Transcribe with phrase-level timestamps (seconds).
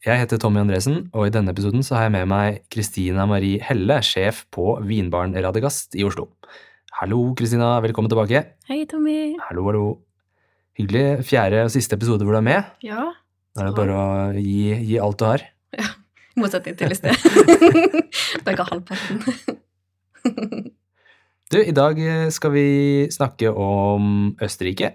[0.00, 3.58] Jeg heter Tommy Andresen, og i denne episoden så har jeg med meg Kristina Marie
[3.60, 6.30] Helle, sjef på Vinbaren Radegast i Oslo.
[7.02, 7.74] Hallo, Kristina.
[7.84, 8.40] Velkommen tilbake.
[8.70, 9.34] Hei, Tommy.
[9.44, 9.82] Hallo, hallo.
[10.80, 11.26] Hyggelig.
[11.28, 12.70] Fjerde og siste episode hvor du er med.
[12.80, 13.10] Ja.
[13.52, 14.06] Da er det bare å
[14.38, 15.44] gi, gi alt du har.
[15.76, 17.28] I motsetning til i sted.
[18.54, 19.20] ikke halvparten.
[21.52, 22.00] Du, i dag
[22.32, 22.66] skal vi
[23.12, 24.94] snakke om Østerrike.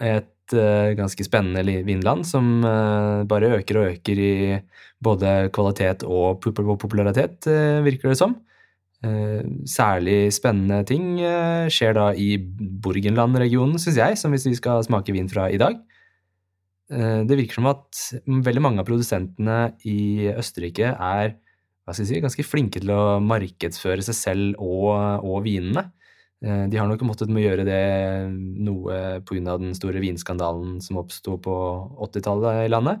[0.00, 4.34] Et uh, ganske spennende vinland som uh, bare øker og øker i
[5.02, 8.38] både kvalitet og popularitet, uh, virker det som.
[9.68, 11.20] Særlig spennende ting
[11.70, 15.76] skjer da i Burgenland-regionen, syns jeg, som hvis vi skal smake vin fra i dag.
[16.88, 21.36] Det virker som at veldig mange av produsentene i Østerrike er
[21.86, 24.90] hva skal jeg si, ganske flinke til å markedsføre seg selv og,
[25.22, 25.84] og vinene.
[26.44, 27.82] Eh, De har nok måttet må gjøre det
[28.66, 29.56] noe pga.
[29.58, 31.54] den store vinskandalen som oppsto på
[32.08, 33.00] 80-tallet i landet.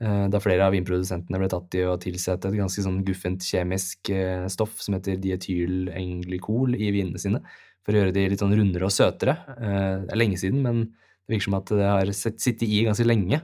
[0.00, 4.10] eh, Da flere av vinprodusentene ble tatt i å tilsette et ganske sånn guffent kjemisk
[4.10, 7.42] eh, stoff som heter dietylenglikol i vinene sine,
[7.84, 9.36] for å gjøre de litt sånn rundere og søtere.
[9.58, 10.84] Det er lenge siden, men
[11.28, 13.40] det virker som at det har sittet i ganske lenge.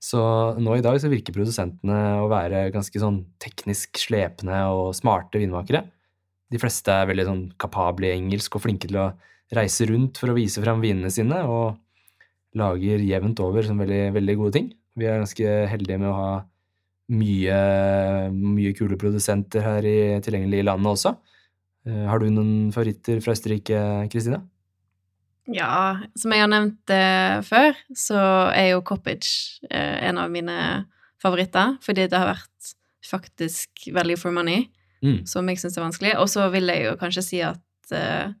[0.00, 0.20] Så
[0.56, 5.84] nå i dag så virker produsentene å være ganske sånn teknisk slepne og smarte vinmakere.
[6.50, 9.10] De fleste er veldig sånn kapable i engelsk og flinke til å
[9.54, 11.78] reise rundt for å vise fram vinene sine, og
[12.58, 14.70] lager jevnt over som veldig, veldig gode ting.
[14.98, 16.30] Vi er ganske heldige med å ha
[17.10, 17.58] mye,
[18.30, 21.14] mye kule produsenter her i, tilgjengelig i landet også.
[21.88, 23.80] Eh, Har du noen favoritter fra Østerrike,
[24.12, 24.42] Kristina?
[25.50, 28.20] Ja, som jeg har nevnt eh, før, så
[28.54, 30.58] er jo Coppage eh, en av mine
[31.22, 32.74] favoritter, fordi det har vært
[33.06, 34.68] faktisk value for money,
[35.00, 35.24] Mm.
[35.24, 36.14] som jeg syns er vanskelig.
[36.20, 38.32] Og så vil jeg jo kanskje si at uh,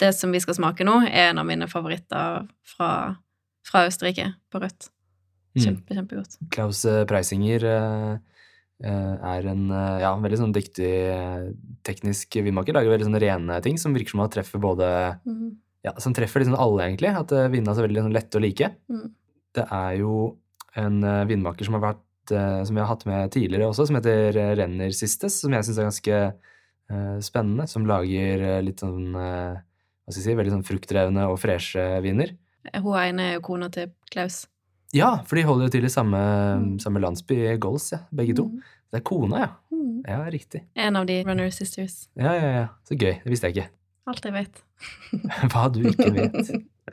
[0.00, 2.90] det som vi skal smake nå, er en av mine favoritter fra,
[3.66, 4.88] fra Østerrike, på rødt.
[5.54, 5.62] Mm.
[5.62, 6.38] Kjempe, kjempegodt.
[6.54, 8.14] Klaus eh, Preisinger eh,
[8.82, 10.94] eh, er en uh, ja, veldig sånn dyktig
[11.86, 12.74] teknisk vinmaker.
[12.74, 14.88] Lager veldig sånne rene ting som virker som han treffer både
[15.22, 15.52] mm.
[15.86, 17.12] ja, Som treffer liksom alle, egentlig.
[17.14, 18.72] At vinene er så veldig sånn lette å like.
[18.90, 19.06] Mm.
[19.54, 20.16] Det er jo
[20.80, 20.98] en
[21.30, 24.90] vinmaker som har vært som vi har hatt med tidligere også, som heter eh, Renner
[24.96, 27.66] Sistes, som jeg syns er ganske eh, spennende.
[27.68, 29.60] Som lager eh, litt sånn eh,
[30.04, 32.34] hva skal jeg si, veldig sånn fruktdrevne og freshe viner.
[32.74, 34.46] Hun ene er jo kona til Klaus.
[34.94, 36.18] Ja, for de holder jo til i samme,
[36.54, 36.78] Mm.
[36.78, 38.44] samme landsby, Goals, ja, begge to.
[38.46, 38.60] Mm.
[38.92, 39.48] Det er kona, ja.
[39.74, 40.02] Mm.
[40.06, 40.60] Ja, riktig.
[40.76, 42.08] En av de Runner Sisters.
[42.14, 42.66] Ja, ja, ja.
[42.86, 43.16] Så gøy.
[43.24, 43.70] Det visste jeg ikke.
[44.06, 44.62] Alt jeg vet.
[45.50, 46.52] Hva du ikke vet.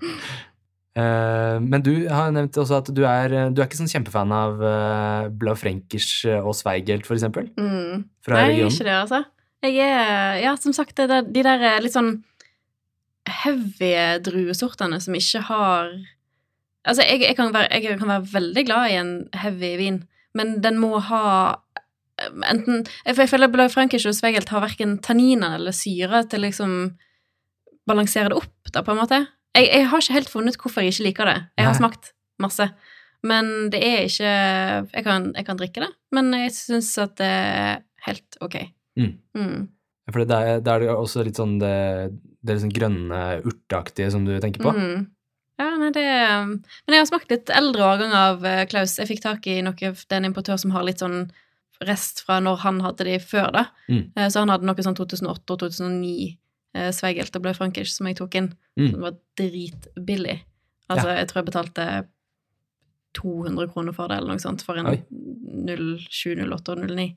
[0.91, 4.57] Eh, men du har nevnt også at du er, du er ikke sånn kjempefan av
[4.59, 6.09] uh, Blaufrenkers
[6.41, 7.47] og Sveigelt, for eksempel?
[7.55, 8.09] Mm.
[8.25, 9.23] Fra Nei, jeg er ikke det, altså.
[9.61, 12.15] Jeg er, ja, som sagt, det der, de der eh, litt sånn
[13.29, 13.93] heavy
[14.25, 15.93] druesortene som ikke har
[16.81, 19.99] Altså, jeg, jeg, kan være, jeg kan være veldig glad i en heavy vin,
[20.33, 21.25] men den må ha
[22.17, 26.41] eh, enten Jeg, jeg føler Blau Frankers og Svegelt har verken tanniner eller syre til
[26.47, 26.73] liksom
[27.85, 29.21] balansere det opp, da, på en måte.
[29.57, 31.37] Jeg, jeg har ikke helt funnet hvorfor jeg ikke liker det.
[31.59, 31.81] Jeg har Nei.
[31.81, 32.67] smakt masse.
[33.27, 34.31] Men det er ikke
[34.95, 38.57] Jeg kan, jeg kan drikke det, men jeg syns at det er helt ok.
[38.97, 39.13] Mm.
[39.37, 39.59] Mm.
[40.11, 41.75] For det er, det er også litt sånn det,
[42.41, 44.73] det sånn grønne, urteaktige som du tenker på?
[44.75, 45.05] Mm.
[45.61, 48.97] Ja, nei, det Men jeg har smakt litt eldre årgang av eh, Klaus.
[48.97, 51.27] Jeg fikk tak i noe Det er en importør som har litt sånn
[51.85, 53.63] rest fra når han hadde de før, da.
[53.89, 54.03] Mm.
[54.15, 56.31] Eh, Så han hadde noe sånn 2008 og 2009
[56.75, 58.49] eh, Sveigelt og Blø Frankers som jeg tok inn.
[58.79, 58.87] Mm.
[58.87, 60.39] Den var dritbillig.
[60.91, 61.85] Altså, jeg tror jeg betalte
[63.17, 64.97] 200 kroner for det, eller noe sånt, for en Oi.
[65.67, 67.07] 07, 08 og 09.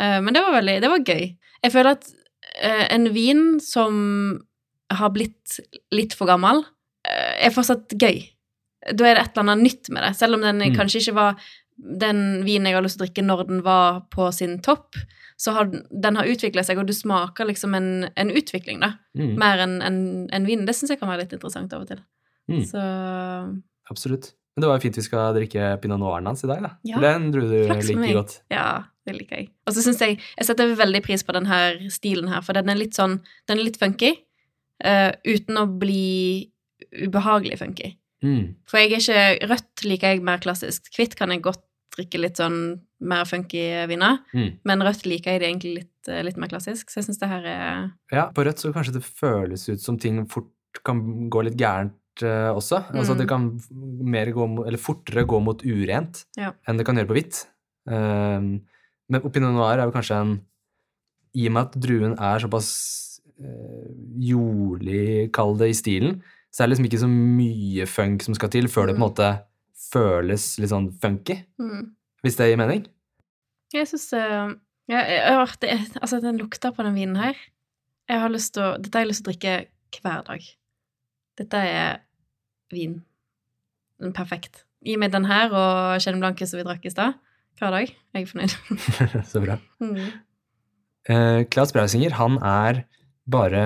[0.00, 1.24] Uh, Men det var veldig Det var gøy.
[1.62, 3.98] Jeg føler at uh, en vin som
[4.92, 5.58] har blitt
[5.92, 8.24] litt for gammel, uh, er fortsatt gøy.
[8.92, 10.76] Da er det et eller annet nytt med det, selv om den Mm.
[10.76, 11.36] kanskje ikke var
[11.82, 14.98] den vinen jeg har lyst til å drikke når den var på sin topp,
[15.40, 18.92] så har den, har utvikla seg, og du smaker liksom en, en utvikling, da.
[19.18, 19.32] Mm.
[19.40, 19.98] Mer enn en,
[20.30, 20.62] en vin.
[20.68, 22.04] Det syns jeg kan være litt interessant av og til.
[22.50, 22.62] Mm.
[22.68, 22.84] Så
[23.90, 24.32] Absolutt.
[24.52, 26.74] Men det var jo fint vi skal drikke pinot noiren hans i dag, da.
[26.86, 26.98] Ja.
[26.98, 28.14] For Den tror du liker meg.
[28.18, 28.36] godt.
[28.52, 28.66] ja,
[29.08, 29.48] det liker jeg.
[29.66, 31.58] Og så syns jeg Jeg setter veldig pris på denne
[31.94, 33.18] stilen her, for den er litt sånn
[33.48, 34.12] Den er litt funky,
[34.84, 36.52] uh, uten å bli
[36.92, 37.94] ubehagelig funky.
[38.22, 38.54] Mm.
[38.68, 40.92] For jeg er ikke Rødt liker jeg mer klassisk.
[40.94, 41.64] Hvitt kan jeg godt
[41.96, 44.18] drikke litt sånn mer funky viner.
[44.34, 44.58] Mm.
[44.64, 47.28] Men rødt liker jeg det egentlig litt, eh, litt mer klassisk, så jeg syns det
[47.28, 50.48] her er Ja, på rødt så kanskje det føles ut som ting fort
[50.84, 51.92] kan gå litt gærent
[52.22, 52.82] uh, også.
[52.94, 53.18] Altså Mm.
[53.18, 53.60] det kan
[54.04, 56.52] mer gå, eller fortere gå mot urent Ja.
[56.68, 57.46] enn det kan gjøre på hvitt.
[57.86, 58.62] Um,
[59.08, 60.40] men Pinot Noir er jo kanskje en
[61.34, 63.88] I og med at druen er såpass uh,
[64.20, 66.22] jordlig, kall det, i stilen,
[66.52, 69.02] så er det liksom ikke så mye funk som skal til før det på en
[69.02, 69.08] Mm.
[69.08, 69.28] måte
[69.90, 71.86] føles litt sånn funky, mm.
[72.22, 72.84] hvis det gir mening.
[73.72, 74.52] Jeg syns det er-
[74.92, 77.36] Altså, den lukta på den vinen her
[78.10, 80.46] jeg har lyst til å, Dette har jeg lyst til å drikke hver dag.
[81.38, 82.00] Dette er
[82.72, 83.00] vin.
[84.00, 84.64] Den er Perfekt.
[84.82, 87.18] Gi meg den her og Chenin Blanque som vi drakk i stad.
[87.60, 87.92] Hver dag.
[87.92, 88.56] Jeg er fornøyd.
[89.30, 89.58] så bra.
[89.82, 90.00] Mm.
[91.08, 92.84] Uh, Klaus Brausinger han er
[93.32, 93.62] bare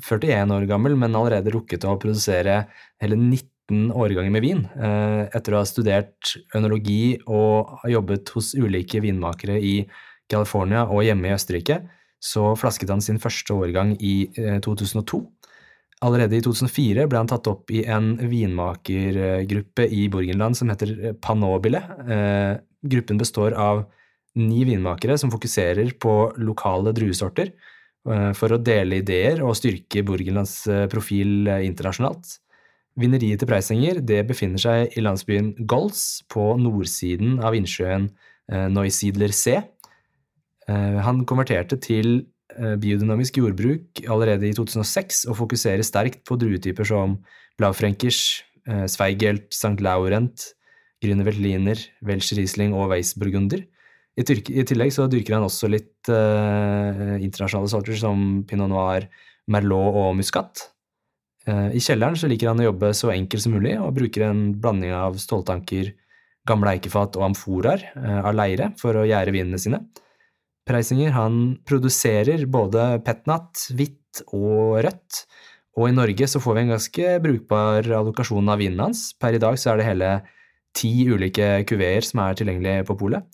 [0.00, 2.64] 41 år gammel, men allerede rukket å produsere
[3.02, 4.64] hele 19 årganger med vin.
[4.76, 9.76] Eh, etter å ha studert ønologi og jobbet hos ulike vinmakere i
[10.30, 11.80] California og hjemme i Østerrike,
[12.24, 15.22] så flasket han sin første årgang i eh, 2002.
[16.04, 21.80] Allerede i 2004 ble han tatt opp i en vinmakergruppe i Borgenland som heter Panobile.
[22.04, 23.86] Eh, gruppen består av
[24.34, 30.64] ni vinmakere som fokuserer på lokale druesorter eh, for å dele ideer og styrke Burgenlands
[30.68, 32.38] eh, profil eh, internasjonalt.
[33.00, 33.98] Vineriet til Preisinger
[34.28, 38.08] befinner seg i landsbyen Gols på nordsiden av innsjøen
[38.52, 39.58] eh, Neusiedler See.
[40.68, 46.86] Eh, Han konverterte til eh, biodynamisk jordbruk allerede i 2006 og fokuserer sterkt på druetyper
[46.86, 47.20] som
[47.58, 48.42] Blaufrenkers,
[48.88, 49.76] Sveigelt, St.
[49.84, 50.40] Laurent,
[51.04, 53.60] Grüne Veltliner, Welsch Riesling og Weissburgunder.
[54.14, 59.08] I, I tillegg så dyrker han også litt eh, internasjonale sorter som pinot noir,
[59.50, 60.68] merlot og muscat.
[61.48, 64.46] Eh, I kjelleren så liker han å jobbe så enkelt som mulig og bruker en
[64.60, 65.92] blanding av ståltanker,
[66.48, 69.82] gamle eikefat og amforaer eh, av leire for å gjære vinene sine.
[70.64, 75.24] Preisinger han produserer både petnat, hvitt og rødt,
[75.74, 79.08] og i Norge så får vi en ganske brukbar allokasjon av vinen hans.
[79.18, 80.10] Per i dag så er det hele
[80.74, 83.26] ti ulike kuveer som er tilgjengelige på polet.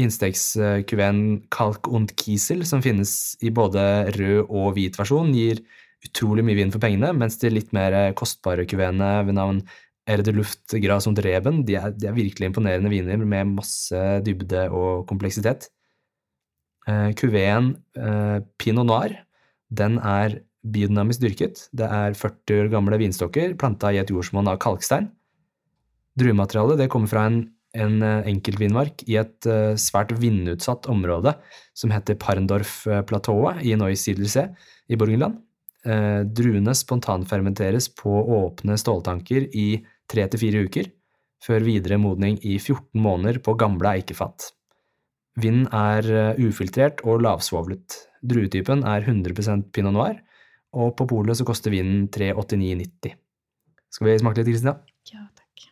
[0.00, 1.18] Innstegskuveen
[1.54, 3.82] Kalk und Kiesel, som finnes i både
[4.16, 5.60] rød og hvit versjon, gir
[6.04, 9.62] utrolig mye vin for pengene, mens de litt mer kostbare kuveene ved navn
[10.06, 14.66] Erde Luft Gras und Reben, de er, de er virkelig imponerende viner med masse dybde
[14.68, 15.70] og kompleksitet.
[16.84, 19.16] Eh, Kuveen eh, Pinot Noir,
[19.72, 21.66] den er biodynamisk dyrket.
[21.76, 25.08] Det er 40 år gamle vinstokker planta i et jordsmonn av kalkstein.
[26.20, 27.40] Druematerialet det kommer fra en,
[27.72, 31.32] en eh, enkeltvinmark i et eh, svært vindutsatt område
[31.76, 34.50] som heter Parendorf-platået i Neusiedlelse
[34.92, 35.40] i Burgenland.
[35.84, 40.88] Eh, druene spontanfermenteres på åpne ståltanker i tre til fire uker,
[41.44, 44.48] før videre modning i 14 måneder på gamle eikefat.
[45.36, 47.98] Vinen er eh, ufiltrert og lavsvovlet.
[48.24, 50.16] Druetypen er 100% pinot noir,
[50.72, 53.18] og på polet så koster vinen 389,90.
[53.92, 54.78] Skal vi smake litt, Kristina?
[55.12, 55.68] Ja, takk.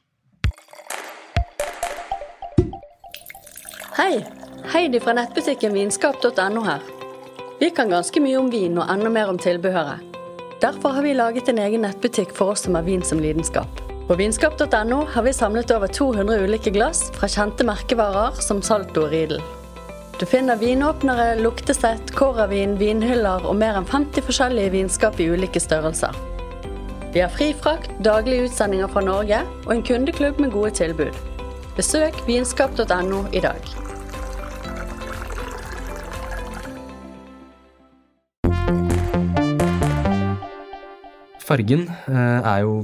[3.96, 4.42] Hei!
[4.72, 6.91] Heidi fra nettbutikken vinskap.no her.
[7.62, 10.16] Vi kan ganske mye om vin og enda mer om tilbehøret.
[10.58, 13.82] Derfor har vi laget en egen nettbutikk for oss som har vin som lidenskap.
[14.08, 19.14] På vinskap.no har vi samlet over 200 ulike glass fra kjente merkevarer som Salto og
[19.14, 19.38] Riedel.
[20.18, 26.19] Du finner vinåpnere, luktesett, kåravin, vinhyller og mer enn 50 forskjellige vinskap i ulike størrelser.
[27.14, 29.38] Vi har fri frakt, daglige utsendinger fra Norge
[29.69, 31.14] og en kundeklubb med gode tilbud.
[31.78, 33.92] Besøk vinskap.no i dag.
[41.52, 42.76] Fargen eh, er jo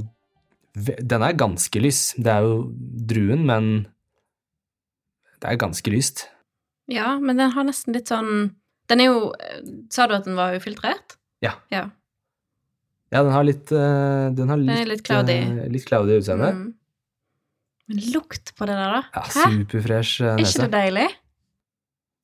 [0.77, 2.13] Den er ganske lys.
[2.15, 2.59] Det er jo
[3.09, 3.69] druen, men
[5.39, 6.27] det er ganske lyst.
[6.89, 8.51] Ja, men den har nesten litt sånn
[8.89, 9.29] Den er jo
[9.93, 11.17] Sa du at den var ufiltrert?
[11.45, 11.53] Ja.
[11.73, 11.87] Ja.
[13.09, 15.37] Ja, den har litt eh, Den har litt, er litt cloudy.
[15.39, 16.51] eh, litt cloudy utseende.
[16.53, 16.67] Mm.
[17.89, 19.01] Men lukt på det der, da.
[19.15, 19.45] Ja, Hæ?
[19.49, 20.35] superfresh nese.
[20.35, 21.07] Er ikke det deilig?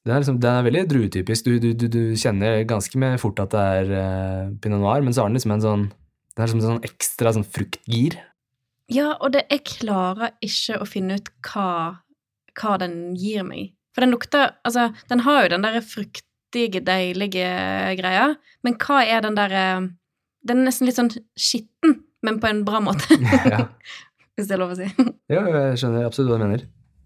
[0.05, 1.47] Den er, liksom, den er veldig druetypisk.
[1.47, 5.15] Du, du, du, du kjenner ganske med fort at det er uh, pinot noir, men
[5.15, 5.85] så har den liksom en sånn
[6.35, 8.17] Den er som en sånn ekstra sånn fruktgir.
[8.91, 11.69] Ja, og det, jeg klarer ikke å finne ut hva,
[12.59, 13.73] hva den gir meg.
[13.95, 17.47] For den lukter Altså, den har jo den derre fruktige, deilige
[17.99, 18.33] greia,
[18.67, 19.65] men hva er den derre
[20.45, 23.17] Den er nesten litt sånn skitten, men på en bra måte.
[23.55, 23.65] ja.
[24.35, 24.89] Hvis det er lov å si.
[25.33, 26.65] Ja, jeg skjønner absolutt hva du mener.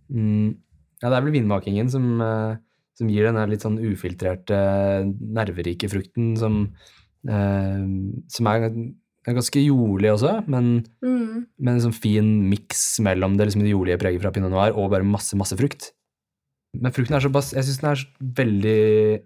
[0.09, 0.57] Mm.
[0.99, 2.57] Ja, det er vel vinmakingen som, eh,
[2.99, 4.57] som gir den litt sånn ufiltrerte,
[5.37, 6.65] nerverike frukten som,
[7.29, 7.85] eh,
[8.33, 8.65] som er
[9.25, 11.45] Det er ganske jordlig også, men Mm.
[11.59, 14.89] med en sånn fin miks mellom det, liksom, det jordlige preget fra pinot noir og
[14.91, 15.91] bare masse, masse frukt.
[16.73, 18.05] Men frukten er såpass Jeg syns den er
[18.39, 19.23] veldig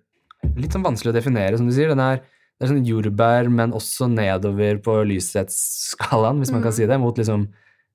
[0.60, 1.88] Litt sånn vanskelig å definere, som du sier.
[1.88, 2.18] Den er,
[2.60, 6.76] det er sånn jordbær, men også nedover på lyshetsskalaen, hvis man kan Mm.
[6.76, 7.48] si det, mot liksom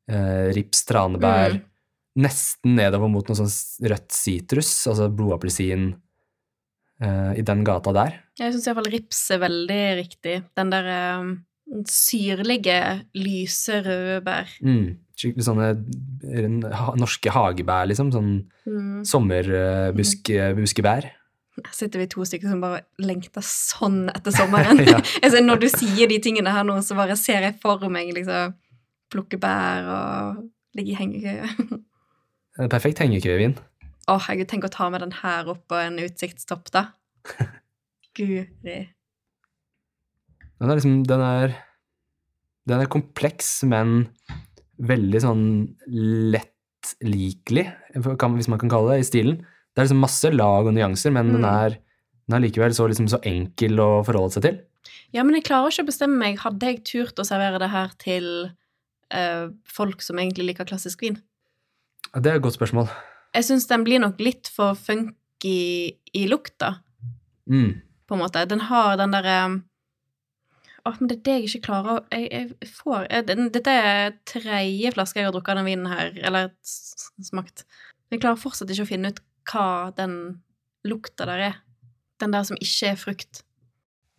[0.08, 1.52] eh, rips, tranebær.
[1.58, 1.62] Mm.
[2.24, 3.52] Nesten nedover mot noe sånn
[3.90, 5.94] rødt sitrus, altså blodappelsin,
[7.02, 8.14] eh, i den gata der.
[8.38, 10.44] Jeg syns iallfall rips er veldig riktig.
[10.56, 11.36] Den der eh,
[11.88, 12.78] syrlige,
[13.18, 14.48] lyse røde bær.
[14.64, 14.96] Mm.
[15.18, 16.48] Skikkelig sånne eh,
[17.00, 18.12] norske hagebær, liksom.
[18.14, 18.32] Sånn
[18.68, 19.00] Mm.
[19.08, 21.06] sommerbuskebær.
[21.58, 24.78] Her sitter vi to stykker som bare lengter sånn etter sommeren.
[25.24, 28.54] Altså, når du sier de tingene her nå, så bare ser jeg for meg liksom
[29.10, 30.44] plukke bær og
[30.76, 31.48] ligge i hengekøye.
[32.60, 33.56] Eh, Perfekt hengekøyevin.
[34.08, 36.84] Å, herregud, tenk å ta med den her opp på en utsiktstopp, da.
[38.16, 38.78] Guri.
[40.58, 41.54] Den er liksom Den er,
[42.68, 44.08] den er kompleks, men
[44.78, 45.44] veldig sånn
[46.32, 47.64] lettlikelig,
[47.96, 49.38] hvis man kan kalle det, i stilen.
[49.74, 51.48] Det er liksom masse lag og nyanser, men den, Mm.
[51.48, 51.78] er,
[52.28, 54.60] den er likevel så, liksom, så enkel å forholde seg til.
[55.12, 56.38] Ja, men jeg klarer ikke å bestemme meg.
[56.38, 58.50] Hadde jeg turt å servere det her til
[59.12, 61.18] uh, folk som egentlig liker klassisk vin?
[62.14, 62.88] Ja, Det er et godt spørsmål.
[63.34, 66.80] Jeg syns den blir nok litt for funky i lukta,
[67.48, 67.80] Mm.
[68.06, 68.46] på en måte.
[68.48, 69.62] Den har den derre
[70.88, 74.92] Å, men det er det jeg ikke klarer Jeg, jeg får jeg, Dette er tredje
[74.94, 77.66] flaske jeg har drukket av den vinen her, eller smakt.
[78.08, 79.66] Men jeg klarer fortsatt ikke å finne ut hva
[79.98, 80.14] den
[80.88, 81.58] lukta der er.
[82.22, 83.42] Den der som ikke er frukt.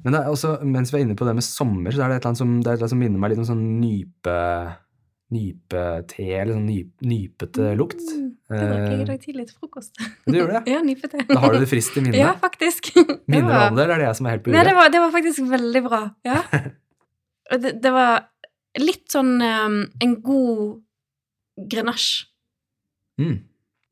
[0.04, 2.20] Men det er også, mens vi er inne på det med sommer, så er det
[2.20, 4.36] et eller annet som, er eller annet som minner meg litt om sånn nype...
[5.30, 8.00] Nypete, eller sånn nyp, nypete lukt.
[8.02, 10.00] Mm, det drakk jeg i dag tidlig til frokost.
[10.26, 10.72] Du gjorde det?
[10.74, 11.22] ja, nypete.
[11.30, 12.18] Da har du det frist i minnet.
[12.18, 12.90] Ja, faktisk.
[13.30, 14.80] Minner du om det, eller er det jeg som er helt på Nei, det uret?
[14.80, 16.02] var, det var faktisk veldig bra.
[16.26, 16.42] Ja.
[17.50, 18.28] Det, det var
[18.78, 20.84] litt sånn um, en god
[21.72, 22.28] grenasje,
[23.20, 23.40] Mm.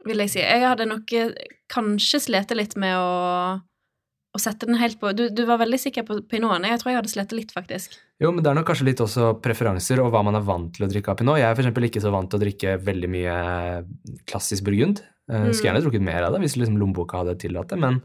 [0.05, 0.39] vil jeg si.
[0.43, 1.31] Jeg hadde nok eh,
[1.73, 3.57] kanskje slitt litt med å,
[4.35, 6.65] å sette den helt på Du, du var veldig sikker på pinoten.
[6.67, 7.95] Jeg tror jeg hadde slettet litt, faktisk.
[8.21, 10.85] Jo, men det er nok kanskje litt også preferanser og hva man er vant til
[10.85, 11.39] å drikke av pinot.
[11.39, 13.37] Jeg er eksempel ikke så vant til å drikke veldig mye
[14.29, 15.01] klassisk burgund.
[15.31, 18.01] Eh, Skulle gjerne drukket mer av det hvis liksom lommeboka hadde tillatt det, men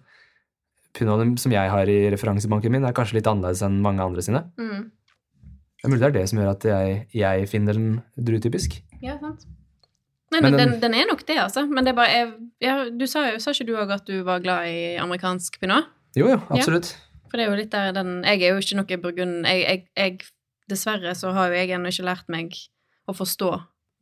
[0.96, 4.42] pinoten som jeg har i referansebanken min, er kanskje litt annerledes enn mange andre sine.
[4.60, 4.90] Mm.
[5.82, 8.76] Det er mulig det er det som gjør at jeg, jeg finner den druetypisk.
[9.02, 9.46] Ja, sant.
[10.32, 11.66] Nei, Men men den, den- den er nok det, altså.
[11.68, 12.28] Men det er bare jeg,
[12.64, 15.90] ja, Du sa jo Sa ikke du òg at du var glad i amerikansk pinot?
[16.16, 16.92] Jo, jo, absolutt.
[17.30, 19.84] For det er jo litt der den Jeg er jo ikke noe burgund jeg, jeg,
[19.96, 20.18] jeg
[20.68, 22.52] Dessverre så har jo jeg ennå ikke lært meg
[23.08, 23.48] å forstå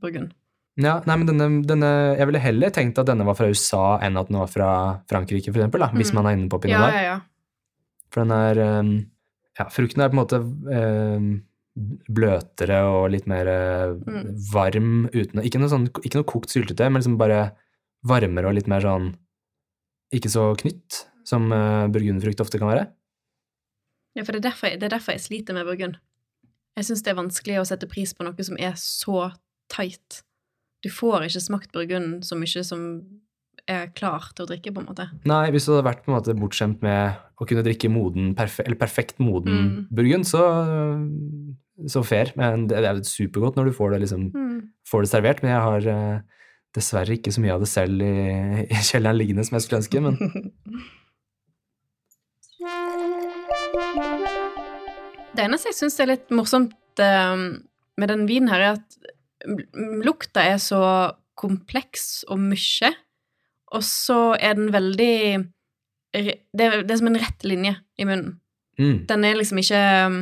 [0.03, 0.33] burgund.
[0.81, 4.17] Ja, nei, men denne, denne, Jeg ville heller tenkt at denne var fra USA enn
[4.21, 4.69] at den var fra
[5.11, 6.15] Frankrike, for eksempel, da, hvis Mm.
[6.19, 6.93] man er inne på pinot Ja, noir.
[6.93, 7.21] ja, ja.
[8.11, 8.93] For den er ehm,
[9.59, 11.43] Ja, frukten er på en måte um,
[12.11, 14.31] bløtere og litt mer eh, Mm.
[14.53, 17.53] varm uten Ikke noe, sånn, ikke noe kokt syltetøy, men liksom bare
[18.07, 19.15] varmere og litt mer sånn
[20.13, 22.89] Ikke så knytt, som uh, burgundfrukt ofte kan være.
[24.19, 26.01] ja for det er, derfor det er derfor jeg sliter med burgund.
[26.79, 29.31] Jeg syns det er vanskelig å sette pris på noe som er så
[29.71, 30.23] tight.
[30.83, 32.85] Du får ikke smakt burgund så mye som
[33.71, 35.05] er klar til å drikke, på en måte.
[35.29, 38.65] Nei, hvis du hadde vært på en måte bortskjemt med å kunne drikke moden, perfe
[38.65, 39.75] eller perfekt moden Mm.
[39.95, 40.41] burgund, så,
[41.87, 42.33] så fair.
[42.41, 44.25] Men det, er jo supergodt når du får det, liksom,
[44.89, 45.43] får det servert.
[45.45, 46.41] Men jeg har eh,
[46.77, 48.15] dessverre ikke så mye av det selv i,
[48.65, 50.03] i kjelleren liggende som jeg skulle ønske.
[50.09, 50.19] Men
[55.31, 57.45] Det eneste jeg syns er litt morsomt eh,
[58.01, 58.99] med den vinen her, er at
[60.05, 60.83] lukta er så
[61.39, 62.91] kompleks og mye,
[63.71, 65.17] og så er den veldig
[66.11, 68.41] det er, det er som en rett linje i munnen.
[68.81, 70.17] mm, Den er liksom ikke um,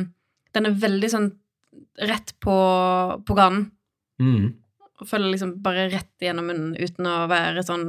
[0.53, 1.29] Den er veldig sånn
[2.09, 2.57] rett på,
[3.25, 3.71] på ganen.
[4.21, 4.53] mm.
[5.07, 7.85] Følger liksom bare rett gjennom munnen uten å være sånn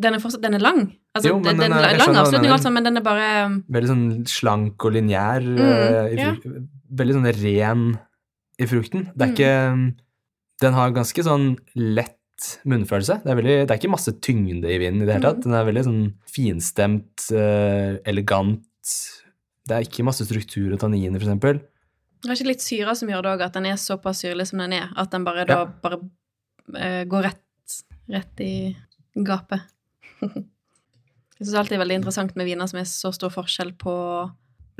[0.00, 0.80] Den er fortsatt Den er lang.
[1.14, 3.56] Altså, Jo, den, den er er- lang skjønner avslutning, altså, men den er bare um,
[3.68, 5.42] Veldig sånn slank og lineær.
[5.42, 6.34] Mm, eh, i ja.
[7.00, 7.98] Veldig sånn ren
[8.58, 9.08] i frukten.
[9.16, 9.34] Det er Mm.
[9.34, 9.94] ikke
[10.60, 12.14] Den har ganske sånn lett
[12.66, 13.22] munnfølelse.
[13.24, 15.36] Det er, veldig, det er ikke masse tyngde i vinen i det hele tatt.
[15.38, 15.42] Mm.
[15.42, 18.62] Den er veldig sånn finstemt, eh, elegant.
[19.68, 21.60] Det er ikke masse struktur og tanniner, eksempel.
[22.26, 24.88] Kanskje litt syre som gjør det òg, at den er såpass syrlig som den er.
[24.96, 25.64] At den bare da Ja.
[25.66, 25.98] bare
[26.74, 28.76] uh, går rett, rett i
[29.16, 29.60] gapet.
[30.20, 33.94] Jeg syns alltid det er veldig interessant med viner som er så stor forskjell på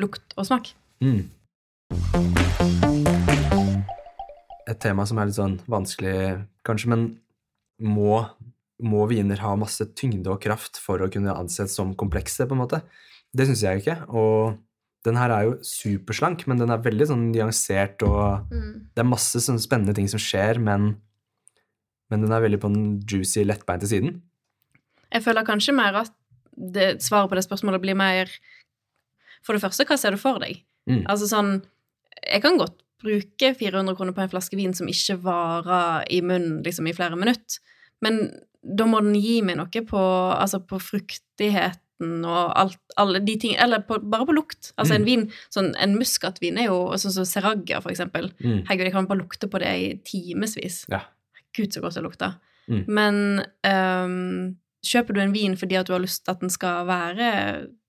[0.02, 0.72] lukt og smak.
[0.98, 1.28] Mm.
[4.68, 6.16] Et tema som er litt sånn vanskelig,
[6.66, 7.04] kanskje, men
[7.78, 8.24] må,
[8.82, 12.64] må viner ha masse tyngde og kraft for å kunne anses som komplekse, på en
[12.64, 12.82] måte?
[13.30, 14.00] Det syns jeg ikke.
[14.10, 14.58] Og
[15.06, 19.38] Den her er jo superslank, men den er veldig sånn nyansert, og det er masse
[19.40, 20.88] sånn spennende ting som skjer, men,
[22.10, 24.16] men den er veldig på den juicy, lettbeinte siden.
[25.12, 26.12] Jeg føler kanskje mer at
[26.58, 28.28] det, svaret på det spørsmålet blir mer
[29.46, 30.64] For det første, hva ser du for deg?
[30.90, 31.04] Mm.
[31.06, 31.62] Altså sånn
[32.26, 36.64] Jeg kan godt bruke 400 kroner på en flaske vin som ikke varer i munnen
[36.66, 37.60] liksom, i flere minutter,
[38.02, 38.16] men
[38.66, 40.00] da må den gi meg noe på,
[40.34, 44.72] altså på fruktigheten og alt, alle de ting Eller på, bare på lukt.
[44.76, 45.06] Altså en Mm.
[45.06, 48.32] vin, sånn en muskatvin er jo sånn som Serragia, for eksempel.
[48.42, 48.66] Mm.
[48.66, 50.84] Herregud, jeg kan bare lukte på det i timevis.
[50.90, 51.00] Ja.
[51.54, 52.34] Gud, så godt det lukter.
[52.68, 52.84] Mm.
[52.88, 54.56] Men ehm,
[54.88, 57.28] kjøper du en vin fordi at du har lyst til at den skal være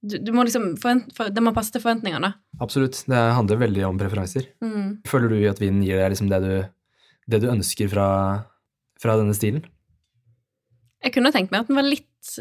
[0.03, 2.29] Du, du må liksom forvent, for, Det må passe til forventningene.
[2.63, 3.01] Absolutt.
[3.09, 4.45] Det handler veldig om preferanser.
[4.63, 4.99] Mm.
[5.07, 6.53] Føler du at vinen gir deg liksom det du,
[7.31, 8.07] det du ønsker fra,
[9.01, 9.65] fra denne stilen?
[11.03, 12.31] Jeg kunne tenkt meg at den var litt,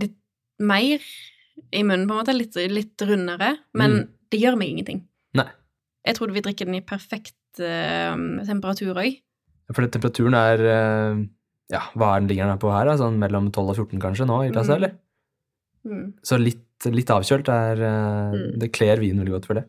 [0.00, 0.16] litt
[0.60, 1.04] mer
[1.72, 2.34] i munnen, på en måte.
[2.36, 3.54] Litt, litt rundere.
[3.76, 4.08] Men Mm.
[4.32, 5.02] det gjør meg ingenting.
[5.36, 5.46] Nei.
[6.06, 8.16] Jeg trodde vi drikker den i perfekt uh,
[8.48, 9.20] temperatur òg.
[9.72, 11.20] For temperaturen er eh,
[11.72, 12.84] Ja, hva er den ligger den på her?
[12.90, 12.98] da?
[13.00, 14.76] Sånn mellom 12 og 14 kanskje nå i klasse, Mm.
[14.76, 14.92] eller?
[15.88, 16.12] Mm.
[16.22, 18.58] Så litt, litt avkjølt er uh, Mm.
[18.60, 19.64] Det kler vinen veldig godt for det.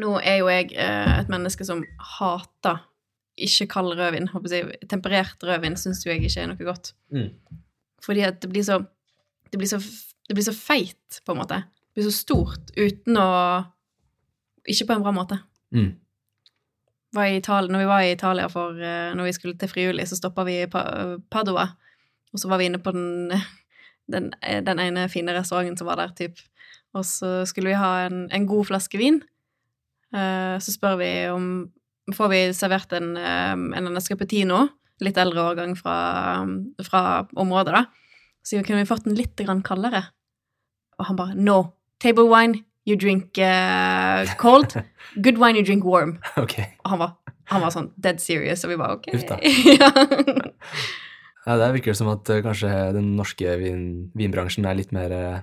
[0.00, 1.84] Nå er jo jeg uh, et menneske som
[2.18, 2.80] hater
[3.36, 4.28] ikke kald rødvin.
[4.50, 6.94] Jeg, temperert rødvin syns jo jeg ikke er noe godt.
[7.14, 7.30] Mm.
[8.02, 8.80] Fordi at det blir så
[9.52, 9.78] Det blir så,
[10.26, 11.60] det blir så feit, på en måte.
[11.94, 13.28] Det blir så stort uten å
[14.66, 15.38] Ikke på en bra måte.
[15.70, 15.92] Mm.
[17.14, 20.06] Var i Italia, når vi var i Italia for eh, Når vi skulle til Friuli,
[20.06, 21.68] så stoppa vi i Padua.
[22.34, 23.30] Og så var vi inne på den,
[24.12, 24.32] den,
[24.66, 26.42] den ene fine restauranten som var der, typ.
[26.94, 29.20] Og så skulle vi ha en, en god flaske vin.
[30.14, 31.48] Eh, så spør vi om
[32.12, 34.58] Får vi servert en, eh, en, escapetino,
[35.00, 35.94] litt eldre årgang fra,
[36.84, 37.00] fra
[37.40, 37.86] området, da.
[38.44, 40.02] Så kunne vi fått den litt kaldere.
[40.98, 41.72] Og han bare No.
[42.04, 44.74] Table wine, you drink uh, cold.
[45.20, 46.18] Good wine, you drink warm.
[46.44, 46.66] Okay.
[46.84, 47.14] Og han var,
[47.52, 49.08] han var sånn dead serious, og vi bare ok.
[49.14, 49.40] Uff da.
[49.78, 49.90] ja.
[51.44, 53.82] Ja, det virker som at uh, kanskje den norske vin,
[54.16, 55.34] vinbransjen er litt mer uh...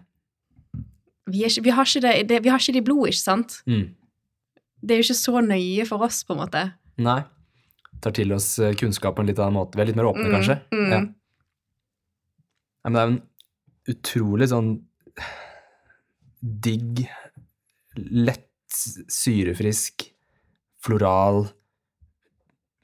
[1.29, 3.21] vi, er ikke, vi, har ikke det, det, vi har ikke det i blodet, ikke
[3.21, 3.59] sant?
[3.69, 3.83] mm.
[4.81, 6.63] Det er jo ikke så nøye for oss, på en måte.
[7.05, 7.19] Nei.
[8.01, 9.77] Tar til oss eh, kunnskap på en litt annen måte.
[9.77, 10.55] Vi er litt mer åpne, Mm, kanskje.
[10.73, 10.87] mm.
[10.89, 11.01] Ja.
[12.81, 13.19] Nei, men det er en
[13.93, 14.71] utrolig sånn
[16.41, 17.03] digg,
[17.97, 18.47] lett,
[19.11, 20.07] syrefrisk,
[20.81, 21.45] floral,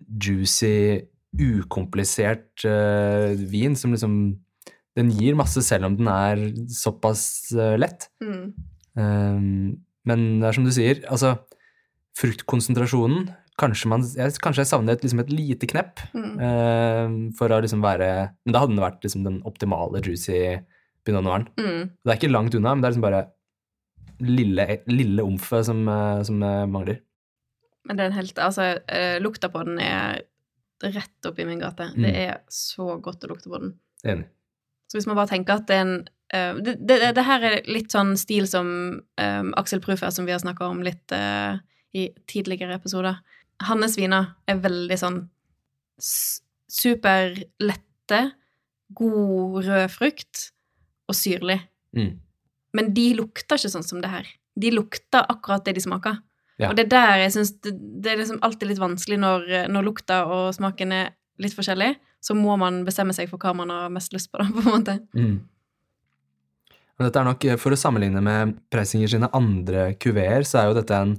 [0.08, 4.14] juicy, ukomplisert uh, vin som liksom
[4.98, 6.40] Den gir masse selv om den er
[6.74, 8.08] såpass uh, lett.
[8.24, 8.54] Mm.
[8.98, 9.76] Um,
[10.08, 11.36] men det er som du sier, altså
[12.18, 16.34] fruktkonsentrasjonen Kanskje, man, jeg, kanskje jeg savner et, liksom et lite knepp Mm.
[16.42, 18.10] uh, for å liksom være
[18.46, 20.60] Men da hadde den vært liksom den optimale juicy
[21.06, 21.48] pinot noiren.
[21.58, 21.90] Mm.
[22.04, 23.24] Det er ikke langt unna, men det er liksom bare
[24.24, 27.02] lille, lille omfet som, eh, som eh, mangler.
[27.88, 30.26] Men det er en helt Altså, eh, lukta på den er
[30.84, 31.92] rett opp i min gate.
[31.96, 32.04] Mm.
[32.04, 33.74] Det er så godt å lukte på den.
[34.06, 34.28] Enig.
[34.88, 35.98] Så hvis man bare tenker at det er en
[36.36, 38.68] uh, det, det, det her er litt sånn stil som
[39.02, 41.60] um, Aksel Prufer, som vi har snakka om litt uh,
[41.98, 43.18] i tidligere episoder.
[43.68, 45.18] Hans viner er veldig sånn
[45.98, 48.22] superlette,
[48.96, 50.46] god rød frukt
[51.10, 51.58] og syrlig.
[51.98, 52.14] Mm.
[52.76, 54.28] Men de lukter ikke sånn som det her.
[54.58, 56.20] De lukter akkurat det de smaker.
[56.58, 56.72] Ja.
[56.72, 59.86] Og det er der jeg syns det, det er liksom alltid litt vanskelig når, når
[59.86, 61.94] lukta og smaken er litt forskjellig.
[62.24, 64.74] Så må man bestemme seg for hva man har mest lyst på, da, på en
[64.74, 64.98] måte.
[65.18, 65.38] Mm.
[66.98, 70.78] Dette er nok, eh, For å sammenligne med Preisinger sine andre kuveer, så er jo
[70.80, 71.16] dette en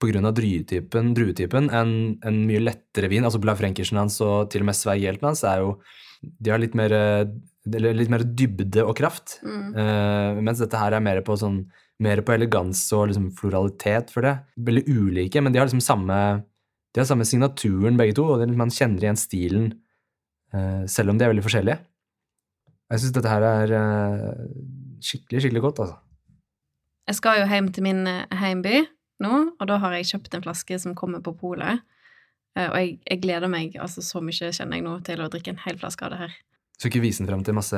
[0.00, 1.90] av druetypen, druetypen en,
[2.24, 3.24] en mye lettere vin.
[3.24, 5.74] altså Blaufränkersen hans og til og med Sveighelten hans er jo
[6.20, 7.28] De har litt mer, eh,
[7.68, 9.38] eller litt mer dybde og kraft.
[9.44, 9.72] Mm.
[9.76, 11.62] Uh, mens dette her er mer på sånn
[12.00, 14.38] mer på elegans og liksom floralitet for det.
[14.56, 16.16] Veldig ulike, men de har liksom samme
[16.90, 19.68] de har samme signaturen begge to, og det, man kjenner igjen stilen
[20.56, 21.78] uh, selv om de er veldig forskjellige.
[22.90, 24.40] Jeg syns dette her er uh,
[25.04, 26.00] skikkelig, skikkelig godt, altså.
[27.10, 28.02] Jeg skal jo hjem til min
[28.38, 28.84] heimby
[29.22, 31.82] nå, og da har jeg kjøpt en flaske som kommer på polet.
[32.54, 35.62] Og jeg, jeg gleder meg altså så mye, kjenner jeg nå, til å drikke en
[35.64, 36.36] hel flaske av det her.
[36.80, 37.76] Skal ikke vise den frem til masse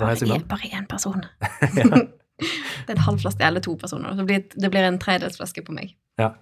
[0.00, 0.38] hva Bare det?
[0.40, 1.26] én, bare én person.
[1.76, 2.02] Ja.
[2.86, 4.16] det er en halv flaske, eller to personer.
[4.16, 5.92] Det blir, det blir en tredjedelsflaske på meg.
[6.20, 6.32] Ja.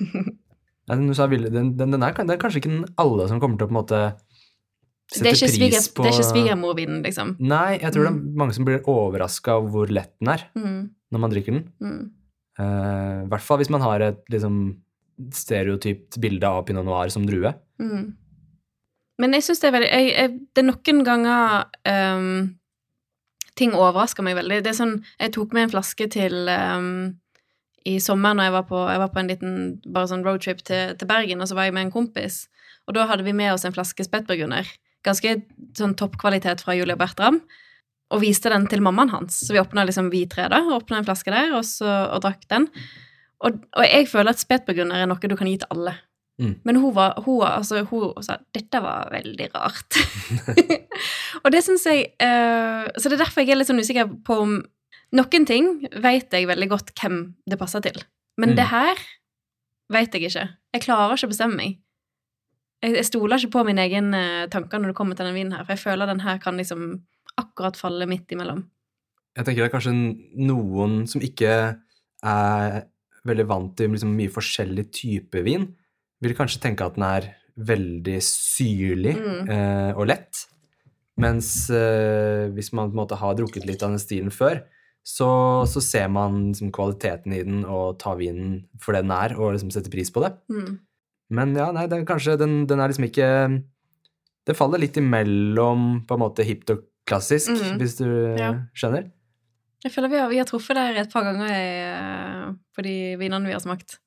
[0.84, 3.78] Den, den, den, er, den er kanskje ikke alle som kommer til å på en
[3.78, 4.00] måte
[5.08, 7.30] sette pris sviger, på det er ikke svigermorvinen, liksom.
[7.40, 10.82] Nei, jeg tror det er mange som blir overraska over hvor lett den er Mm,
[11.14, 11.64] når man drikker den.
[11.80, 12.02] mm.
[12.60, 14.58] uh, hvert fall hvis man har et liksom
[15.32, 17.54] stereotypt bilde av pinot noir som drue.
[17.80, 18.12] Mm.
[19.22, 21.66] Men jeg syns det er veldig jeg, jeg, Det er noen ganger
[22.18, 22.54] um,
[23.58, 24.62] ting overrasker meg veldig.
[24.64, 27.14] Det er sånn, Jeg tok med en flaske til um,
[27.84, 29.56] i sommer når jeg var på, jeg var på en liten
[29.92, 32.46] bare sånn roadtrip til, til Bergen, og så var jeg med en kompis.
[32.88, 34.68] Og da hadde vi med oss en flaske Spetburgunder.
[35.04, 35.36] Ganske
[35.76, 37.42] sånn toppkvalitet fra Julia Bertram.
[38.12, 39.36] Og viste den til mammaen hans.
[39.46, 40.62] Så vi åpna liksom vi tre, da.
[40.76, 42.68] Åpna en flaske der, og, så, og drakk den.
[43.44, 45.96] Og, og jeg føler at Spetburgunder er noe du kan gi til alle.
[46.42, 46.54] Mm.
[46.66, 49.98] Men hun, var, hun, altså, hun sa dette var veldig rart.
[51.44, 54.40] og det syns jeg uh, Så det er derfor jeg er litt sånn usikker på
[54.42, 54.56] om
[55.14, 55.68] Noen ting
[56.02, 58.00] vet jeg veldig godt hvem det passer til.
[58.40, 58.56] Men Mm.
[58.58, 58.98] det her
[59.94, 60.46] vet jeg ikke.
[60.74, 61.76] Jeg klarer ikke å bestemme meg.
[62.82, 65.54] Jeg, jeg stoler ikke på mine egne eh, tanker når det kommer til den vinen
[65.54, 67.04] her, for jeg føler den her kan liksom
[67.38, 68.64] akkurat falle midt imellom.
[69.38, 69.94] Jeg tenker det er kanskje
[70.50, 71.52] noen som ikke
[72.24, 72.82] er
[73.24, 75.68] veldig vant til liksom mye forskjellig type vin,
[76.24, 79.48] vil kanskje tenke at den er veldig syrlig Mm.
[79.50, 80.46] eh, og lett.
[81.20, 84.64] Mens eh, hvis man på en måte har drukket litt av den stilen før,
[85.06, 85.28] så,
[85.68, 89.52] så ser man liksom, kvaliteten i den og tar vinen for det den er, og
[89.54, 90.32] liksom setter pris på det.
[90.50, 90.78] Mm.
[91.30, 93.28] Men ja, nei, er kanskje den, den er liksom ikke
[94.44, 97.78] Det faller litt imellom på en måte hipt og klassisk, Mhm.
[97.80, 98.50] hvis du Ja.
[98.76, 99.10] skjønner?
[99.84, 103.16] Jeg føler vi har, vi har truffet der et par ganger i, eh, på de
[103.16, 103.98] vinene vi har smakt.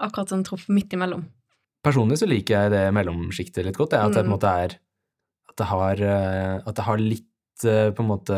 [0.00, 1.24] Akkurat sånn truffet midt imellom.
[1.84, 3.94] Personlig så liker jeg det mellomsjiktet litt godt.
[3.94, 4.34] Det, at det på en Mm.
[4.36, 4.78] måte er
[5.50, 8.36] At det har, eh, at det har litt eh, på en måte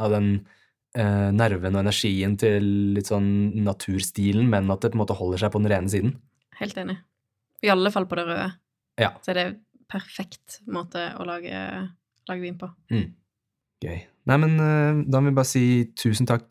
[0.00, 0.46] av den
[0.96, 2.64] eh, nerven og energien til
[2.96, 6.14] litt sånn naturstilen, men at det på en måte holder seg på den rene siden.
[6.56, 6.96] Helt enig.
[7.62, 8.48] I alle fall på det røde.
[8.98, 9.12] Ja.
[9.20, 9.46] Så er det
[9.92, 11.90] perfekt måte å lage,
[12.28, 12.70] lage vin på.
[12.90, 13.12] Mm.
[13.84, 13.98] Gøy.
[14.26, 16.48] Nei, men eh, da må vi bare si tusen takk,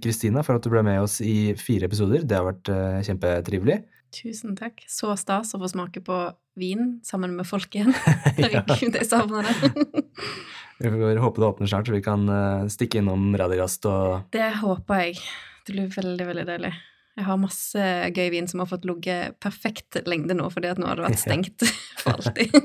[0.00, 2.22] Kristina, for at du ble med oss i fire episoder.
[2.24, 2.70] Det har vært
[3.04, 3.82] kjempetrivelig.
[4.12, 4.84] Tusen takk.
[4.90, 6.18] Så stas å få smake på
[6.58, 7.94] vin sammen med folk igjen.
[8.38, 9.72] Herregud, jeg savner det.
[10.82, 14.48] Vi får håpe det åpner snart, så vi kan eh, stikke innom Radiorast og Det
[14.58, 15.20] håper jeg.
[15.62, 16.72] Det blir veldig, veldig deilig.
[17.12, 17.84] Jeg har masse
[18.16, 21.22] gøy vin som har fått ligget perfekt lengde nå, fordi at nå har det vært
[21.26, 21.66] stengt
[22.00, 22.56] for alltid.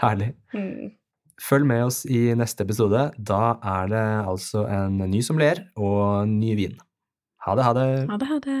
[0.00, 0.32] Herlig.
[0.56, 0.96] Mm.
[1.40, 3.06] Følg med oss i neste episode.
[3.16, 3.42] Da
[3.78, 6.80] er det altså en ny sommelier og ny vin.
[7.46, 7.90] Ha det, ha det.
[8.10, 8.60] Ha det, ha det.